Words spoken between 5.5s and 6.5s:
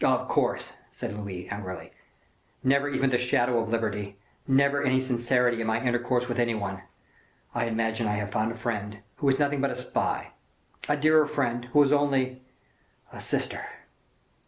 in my intercourse with